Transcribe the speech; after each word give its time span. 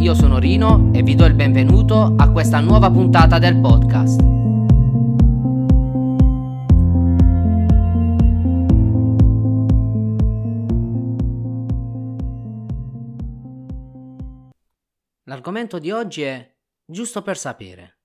io 0.00 0.14
sono 0.14 0.38
Rino 0.38 0.90
e 0.94 1.02
vi 1.02 1.14
do 1.14 1.26
il 1.26 1.34
benvenuto 1.34 2.14
a 2.16 2.30
questa 2.30 2.58
nuova 2.60 2.90
puntata 2.90 3.38
del 3.38 3.60
podcast. 3.60 4.18
L'argomento 15.24 15.78
di 15.78 15.90
oggi 15.90 16.22
è 16.22 16.56
giusto 16.86 17.20
per 17.20 17.36
sapere. 17.36 17.98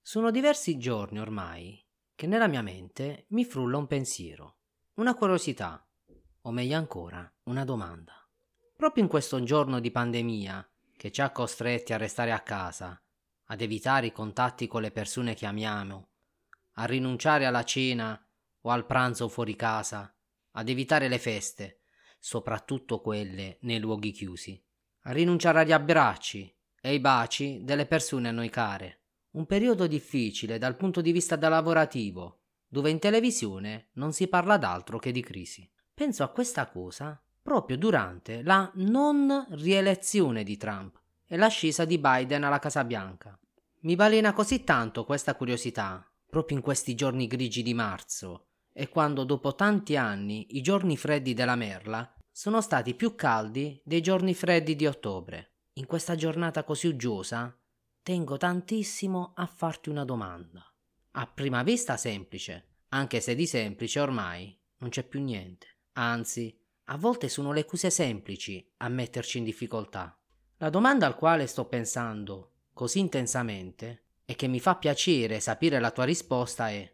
Sono 0.00 0.30
diversi 0.30 0.78
giorni 0.78 1.20
ormai 1.20 1.78
che 2.14 2.26
nella 2.26 2.48
mia 2.48 2.62
mente 2.62 3.26
mi 3.28 3.44
frulla 3.44 3.76
un 3.76 3.86
pensiero, 3.86 4.56
una 4.94 5.14
curiosità, 5.14 5.86
o 6.40 6.50
meglio 6.50 6.78
ancora, 6.78 7.30
una 7.44 7.64
domanda. 7.66 8.14
Proprio 8.74 9.02
in 9.02 9.10
questo 9.10 9.42
giorno 9.42 9.80
di 9.80 9.90
pandemia, 9.90 10.66
che 11.02 11.10
ci 11.10 11.20
ha 11.20 11.30
costretti 11.30 11.92
a 11.92 11.96
restare 11.96 12.30
a 12.30 12.38
casa, 12.38 12.96
ad 13.46 13.60
evitare 13.60 14.06
i 14.06 14.12
contatti 14.12 14.68
con 14.68 14.82
le 14.82 14.92
persone 14.92 15.34
che 15.34 15.46
amiamo, 15.46 16.10
a 16.74 16.84
rinunciare 16.84 17.44
alla 17.44 17.64
cena 17.64 18.24
o 18.60 18.70
al 18.70 18.86
pranzo 18.86 19.28
fuori 19.28 19.56
casa, 19.56 20.16
ad 20.52 20.68
evitare 20.68 21.08
le 21.08 21.18
feste, 21.18 21.80
soprattutto 22.20 23.00
quelle 23.00 23.58
nei 23.62 23.80
luoghi 23.80 24.12
chiusi, 24.12 24.64
a 25.00 25.10
rinunciare 25.10 25.62
agli 25.62 25.72
abbracci 25.72 26.56
e 26.80 26.90
ai 26.90 27.00
baci 27.00 27.64
delle 27.64 27.86
persone 27.86 28.28
a 28.28 28.30
noi 28.30 28.48
care. 28.48 29.06
Un 29.32 29.44
periodo 29.46 29.88
difficile 29.88 30.56
dal 30.56 30.76
punto 30.76 31.00
di 31.00 31.10
vista 31.10 31.36
lavorativo, 31.36 32.42
dove 32.68 32.90
in 32.90 33.00
televisione 33.00 33.88
non 33.94 34.12
si 34.12 34.28
parla 34.28 34.56
d'altro 34.56 35.00
che 35.00 35.10
di 35.10 35.20
crisi. 35.20 35.68
Penso 35.92 36.22
a 36.22 36.28
questa 36.28 36.68
cosa 36.68 37.20
proprio 37.42 37.76
durante 37.76 38.44
la 38.44 38.70
non 38.76 39.46
rielezione 39.50 40.44
di 40.44 40.56
Trump 40.56 41.01
e 41.32 41.38
l'ascesa 41.38 41.86
di 41.86 41.96
Biden 41.96 42.44
alla 42.44 42.58
Casa 42.58 42.84
Bianca. 42.84 43.34
Mi 43.84 43.96
balena 43.96 44.34
così 44.34 44.64
tanto 44.64 45.06
questa 45.06 45.34
curiosità, 45.34 46.06
proprio 46.28 46.58
in 46.58 46.62
questi 46.62 46.94
giorni 46.94 47.26
grigi 47.26 47.62
di 47.62 47.72
marzo, 47.72 48.48
e 48.70 48.90
quando 48.90 49.24
dopo 49.24 49.54
tanti 49.54 49.96
anni 49.96 50.58
i 50.58 50.60
giorni 50.60 50.94
freddi 50.94 51.32
della 51.32 51.56
Merla 51.56 52.14
sono 52.30 52.60
stati 52.60 52.94
più 52.94 53.14
caldi 53.14 53.80
dei 53.82 54.02
giorni 54.02 54.34
freddi 54.34 54.76
di 54.76 54.86
ottobre. 54.86 55.54
In 55.76 55.86
questa 55.86 56.16
giornata 56.16 56.64
così 56.64 56.88
uggiosa, 56.88 57.58
tengo 58.02 58.36
tantissimo 58.36 59.32
a 59.34 59.46
farti 59.46 59.88
una 59.88 60.04
domanda. 60.04 60.62
A 61.12 61.26
prima 61.26 61.62
vista 61.62 61.96
semplice, 61.96 62.80
anche 62.88 63.22
se 63.22 63.34
di 63.34 63.46
semplice 63.46 64.00
ormai 64.00 64.54
non 64.80 64.90
c'è 64.90 65.02
più 65.02 65.22
niente. 65.22 65.78
Anzi, 65.92 66.54
a 66.84 66.98
volte 66.98 67.30
sono 67.30 67.52
le 67.52 67.64
cose 67.64 67.88
semplici 67.88 68.70
a 68.76 68.88
metterci 68.90 69.38
in 69.38 69.44
difficoltà. 69.44 70.14
La 70.62 70.70
domanda 70.70 71.06
al 71.06 71.16
quale 71.16 71.48
sto 71.48 71.64
pensando 71.64 72.52
così 72.72 73.00
intensamente 73.00 74.04
e 74.24 74.36
che 74.36 74.46
mi 74.46 74.60
fa 74.60 74.76
piacere 74.76 75.40
sapere 75.40 75.80
la 75.80 75.90
tua 75.90 76.04
risposta 76.04 76.70
è 76.70 76.88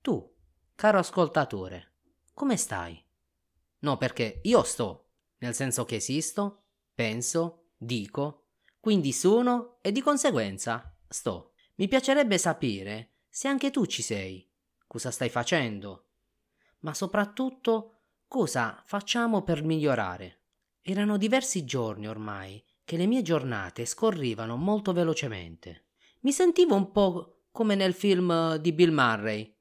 Tu, 0.00 0.34
caro 0.74 0.98
ascoltatore, 0.98 1.92
come 2.34 2.56
stai? 2.56 3.00
No, 3.78 3.96
perché 3.96 4.40
io 4.42 4.64
sto, 4.64 5.10
nel 5.38 5.54
senso 5.54 5.84
che 5.84 5.94
esisto, 5.94 6.64
penso, 6.92 7.68
dico, 7.76 8.46
quindi 8.80 9.12
sono 9.12 9.78
e 9.80 9.92
di 9.92 10.00
conseguenza 10.00 10.96
sto. 11.08 11.52
Mi 11.76 11.86
piacerebbe 11.86 12.38
sapere 12.38 13.10
se 13.28 13.46
anche 13.46 13.70
tu 13.70 13.86
ci 13.86 14.02
sei, 14.02 14.50
cosa 14.88 15.12
stai 15.12 15.28
facendo, 15.28 16.06
ma 16.80 16.92
soprattutto 16.92 17.90
Cosa 18.26 18.82
facciamo 18.84 19.42
per 19.42 19.62
migliorare? 19.62 20.40
Erano 20.82 21.16
diversi 21.16 21.64
giorni 21.64 22.08
ormai 22.08 22.60
che 22.84 22.96
le 22.96 23.06
mie 23.06 23.22
giornate 23.22 23.86
scorrevano 23.86 24.56
molto 24.56 24.92
velocemente. 24.92 25.86
Mi 26.20 26.32
sentivo 26.32 26.74
un 26.74 26.92
po' 26.92 27.44
come 27.50 27.74
nel 27.74 27.94
film 27.94 28.56
di 28.56 28.72
Bill 28.72 28.92
Murray, 28.92 29.52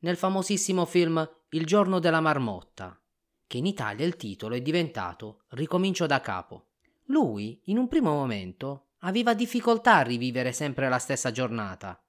nel 0.00 0.16
famosissimo 0.16 0.84
film 0.84 1.28
Il 1.50 1.66
giorno 1.66 1.98
della 1.98 2.20
marmotta, 2.20 2.98
che 3.46 3.58
in 3.58 3.66
Italia 3.66 4.06
il 4.06 4.16
titolo 4.16 4.54
è 4.54 4.62
diventato 4.62 5.42
Ricomincio 5.48 6.06
da 6.06 6.20
capo. 6.20 6.68
Lui, 7.06 7.60
in 7.64 7.76
un 7.76 7.88
primo 7.88 8.12
momento, 8.12 8.90
aveva 9.00 9.34
difficoltà 9.34 9.96
a 9.96 10.02
rivivere 10.02 10.52
sempre 10.52 10.88
la 10.88 10.98
stessa 10.98 11.32
giornata, 11.32 12.00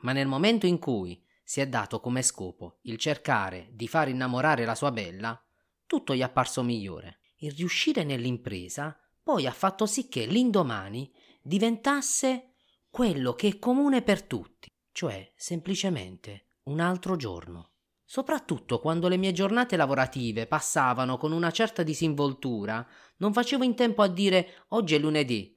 ma 0.00 0.12
nel 0.12 0.26
momento 0.26 0.66
in 0.66 0.78
cui 0.78 1.22
si 1.44 1.60
è 1.60 1.68
dato 1.68 2.00
come 2.00 2.22
scopo 2.22 2.78
il 2.82 2.98
cercare 2.98 3.68
di 3.72 3.86
far 3.86 4.08
innamorare 4.08 4.64
la 4.64 4.74
sua 4.74 4.90
bella, 4.90 5.40
tutto 5.86 6.14
gli 6.14 6.20
è 6.20 6.24
apparso 6.24 6.62
migliore. 6.62 7.20
Il 7.36 7.52
riuscire 7.52 8.02
nell'impresa 8.02 8.98
poi 9.28 9.46
ha 9.46 9.52
fatto 9.52 9.84
sì 9.84 10.08
che 10.08 10.24
l'indomani 10.24 11.12
diventasse 11.42 12.54
quello 12.88 13.34
che 13.34 13.48
è 13.48 13.58
comune 13.58 14.00
per 14.00 14.22
tutti, 14.22 14.68
cioè 14.90 15.30
semplicemente 15.36 16.46
un 16.62 16.80
altro 16.80 17.14
giorno. 17.14 17.72
Soprattutto 18.06 18.80
quando 18.80 19.06
le 19.06 19.18
mie 19.18 19.32
giornate 19.32 19.76
lavorative 19.76 20.46
passavano 20.46 21.18
con 21.18 21.32
una 21.32 21.50
certa 21.50 21.82
disinvoltura, 21.82 22.88
non 23.18 23.34
facevo 23.34 23.64
in 23.64 23.74
tempo 23.74 24.00
a 24.00 24.08
dire 24.08 24.64
oggi 24.68 24.94
è 24.94 24.98
lunedì, 24.98 25.54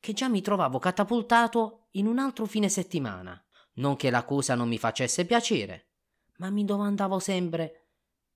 che 0.00 0.14
già 0.14 0.30
mi 0.30 0.40
trovavo 0.40 0.78
catapultato 0.78 1.88
in 1.90 2.06
un 2.06 2.18
altro 2.18 2.46
fine 2.46 2.70
settimana. 2.70 3.38
Non 3.74 3.96
che 3.96 4.08
la 4.08 4.24
cosa 4.24 4.54
non 4.54 4.66
mi 4.66 4.78
facesse 4.78 5.26
piacere, 5.26 5.90
ma 6.38 6.48
mi 6.48 6.64
domandavo 6.64 7.18
sempre 7.18 7.90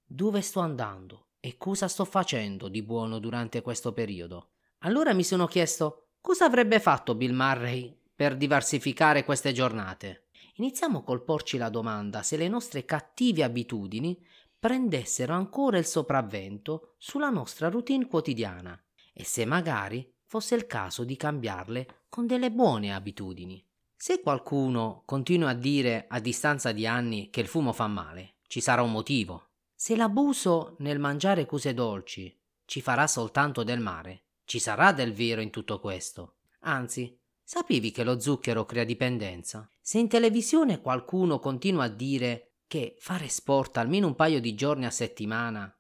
dove 0.05 0.43
sto 0.43 0.61
andando, 0.61 1.28
e 1.41 1.56
cosa 1.56 1.89
sto 1.89 2.05
facendo 2.05 2.69
di 2.69 2.83
buono 2.83 3.19
durante 3.19 3.62
questo 3.62 3.94
periodo? 3.94 4.50
Allora 4.84 5.15
mi 5.15 5.25
sono 5.25 5.47
chiesto 5.47 6.09
cosa 6.21 6.45
avrebbe 6.45 6.78
fatto 6.78 7.15
Bill 7.15 7.33
Murray 7.33 7.97
per 8.15 8.37
diversificare 8.37 9.25
queste 9.25 9.53
giornate. 9.53 10.27
Iniziamo 10.56 11.03
col 11.03 11.25
porci 11.25 11.56
la 11.56 11.71
domanda 11.71 12.22
se 12.22 12.37
le 12.37 12.49
nostre 12.49 12.84
cattive 12.84 13.43
abitudini 13.43 14.23
prendessero 14.59 15.33
ancora 15.33 15.78
il 15.78 15.87
sopravvento 15.87 16.97
sulla 16.99 17.31
nostra 17.31 17.71
routine 17.71 18.06
quotidiana 18.06 18.78
e 19.15 19.25
se 19.25 19.47
magari 19.47 20.06
fosse 20.27 20.55
il 20.55 20.67
caso 20.67 21.05
di 21.05 21.17
cambiarle 21.17 22.03
con 22.11 22.27
delle 22.27 22.50
buone 22.50 22.93
abitudini. 22.93 23.67
Se 23.97 24.21
qualcuno 24.21 25.03
continua 25.06 25.50
a 25.50 25.55
dire 25.55 26.05
a 26.09 26.21
distanza 26.21 26.73
di 26.73 26.87
anni 26.87 27.31
che 27.31 27.41
il 27.41 27.47
fumo 27.47 27.73
fa 27.73 27.87
male, 27.87 28.34
ci 28.49 28.61
sarà 28.61 28.83
un 28.83 28.93
motivo. 28.93 29.49
Se 29.75 29.97
l'abuso 29.97 30.77
nel 30.81 30.99
mangiare 30.99 31.47
cose 31.47 31.73
dolci 31.73 32.39
ci 32.67 32.83
farà 32.83 33.06
soltanto 33.06 33.62
del 33.62 33.81
male, 33.81 34.24
ci 34.44 34.59
sarà 34.59 34.93
del 34.93 35.12
vero 35.12 35.41
in 35.41 35.50
tutto 35.50 35.81
questo. 35.81 36.37
Anzi, 36.60 37.19
sapevi 37.43 37.91
che 37.91 38.05
lo 38.05 38.21
zucchero 38.21 38.65
crea 38.65 38.84
dipendenza? 38.84 39.69
Se 39.81 39.99
in 39.99 40.09
televisione 40.09 40.81
qualcuno 40.81 41.38
continua 41.38 41.84
a 41.84 41.88
dire 41.88 42.55
che 42.66 42.97
fare 42.99 43.28
sport 43.28 43.77
almeno 43.77 44.06
un 44.06 44.15
paio 44.15 44.41
di 44.41 44.55
giorni 44.55 44.87
a 44.87 44.91
settimana, 44.91 45.75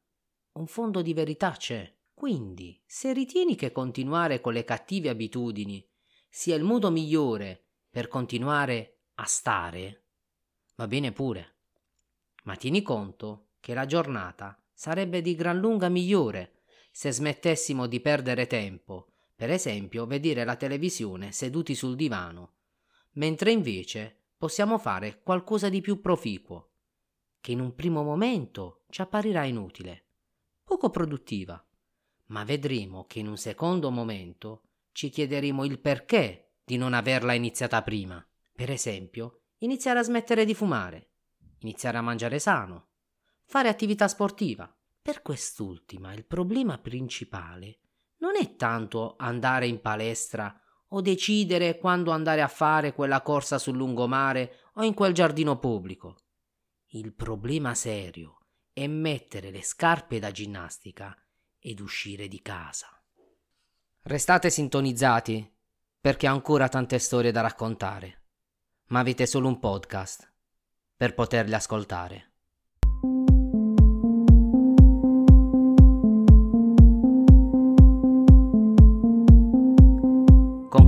un 0.52 0.66
fondo 0.66 1.02
di 1.02 1.14
verità 1.14 1.52
c'è. 1.52 1.92
Quindi, 2.14 2.80
se 2.86 3.12
ritieni 3.12 3.56
che 3.56 3.72
continuare 3.72 4.40
con 4.40 4.52
le 4.52 4.64
cattive 4.64 5.08
abitudini 5.08 5.84
sia 6.28 6.54
il 6.54 6.62
modo 6.62 6.90
migliore 6.90 7.64
per 7.90 8.08
continuare 8.08 9.00
a 9.14 9.24
stare, 9.24 10.04
va 10.76 10.86
bene 10.86 11.12
pure. 11.12 11.56
Ma 12.44 12.56
tieni 12.56 12.82
conto 12.82 13.48
che 13.58 13.74
la 13.74 13.86
giornata 13.86 14.60
sarebbe 14.72 15.22
di 15.22 15.34
gran 15.34 15.58
lunga 15.58 15.88
migliore 15.88 16.53
se 16.96 17.10
smettessimo 17.10 17.88
di 17.88 17.98
perdere 17.98 18.46
tempo, 18.46 19.08
per 19.34 19.50
esempio 19.50 20.06
vedere 20.06 20.44
la 20.44 20.54
televisione 20.54 21.32
seduti 21.32 21.74
sul 21.74 21.96
divano, 21.96 22.52
mentre 23.14 23.50
invece 23.50 24.26
possiamo 24.38 24.78
fare 24.78 25.20
qualcosa 25.20 25.68
di 25.68 25.80
più 25.80 26.00
proficuo, 26.00 26.70
che 27.40 27.50
in 27.50 27.58
un 27.58 27.74
primo 27.74 28.04
momento 28.04 28.84
ci 28.90 29.00
apparirà 29.00 29.42
inutile, 29.42 30.04
poco 30.62 30.88
produttiva, 30.90 31.60
ma 32.26 32.44
vedremo 32.44 33.06
che 33.06 33.18
in 33.18 33.26
un 33.26 33.38
secondo 33.38 33.90
momento 33.90 34.62
ci 34.92 35.10
chiederemo 35.10 35.64
il 35.64 35.80
perché 35.80 36.52
di 36.64 36.76
non 36.76 36.94
averla 36.94 37.32
iniziata 37.32 37.82
prima. 37.82 38.24
Per 38.52 38.70
esempio, 38.70 39.46
iniziare 39.58 39.98
a 39.98 40.04
smettere 40.04 40.44
di 40.44 40.54
fumare, 40.54 41.08
iniziare 41.58 41.98
a 41.98 42.02
mangiare 42.02 42.38
sano, 42.38 42.90
fare 43.46 43.68
attività 43.68 44.06
sportiva. 44.06 44.72
Per 45.04 45.20
quest'ultima 45.20 46.14
il 46.14 46.24
problema 46.24 46.78
principale 46.78 47.80
non 48.20 48.36
è 48.36 48.56
tanto 48.56 49.16
andare 49.18 49.66
in 49.66 49.82
palestra 49.82 50.58
o 50.88 51.02
decidere 51.02 51.76
quando 51.76 52.10
andare 52.10 52.40
a 52.40 52.48
fare 52.48 52.94
quella 52.94 53.20
corsa 53.20 53.58
sul 53.58 53.76
lungomare 53.76 54.70
o 54.76 54.82
in 54.82 54.94
quel 54.94 55.12
giardino 55.12 55.58
pubblico. 55.58 56.16
Il 56.92 57.12
problema 57.12 57.74
serio 57.74 58.46
è 58.72 58.86
mettere 58.86 59.50
le 59.50 59.62
scarpe 59.62 60.18
da 60.18 60.30
ginnastica 60.30 61.14
ed 61.58 61.80
uscire 61.80 62.26
di 62.26 62.40
casa. 62.40 62.88
Restate 64.04 64.48
sintonizzati 64.48 65.54
perché 66.00 66.30
ho 66.30 66.32
ancora 66.32 66.70
tante 66.70 66.98
storie 66.98 67.30
da 67.30 67.42
raccontare, 67.42 68.28
ma 68.86 69.00
avete 69.00 69.26
solo 69.26 69.48
un 69.48 69.58
podcast 69.58 70.32
per 70.96 71.12
poterle 71.12 71.56
ascoltare. 71.56 72.33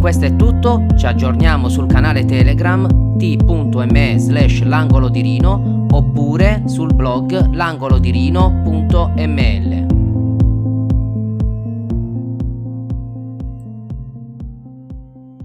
Questo 0.07 0.27
è 0.27 0.37
tutto, 0.37 0.87
ci 0.97 1.05
aggiorniamo 1.05 1.69
sul 1.69 1.89
canale 1.89 2.25
Telegram 2.25 3.17
t.me 3.17 4.15
slash 4.19 4.63
l'angolo 4.63 5.09
di 5.09 5.21
Rino 5.21 5.85
oppure 5.91 6.63
sul 6.67 6.95
blog 6.95 7.53
langolodirino.ml. 7.53 9.96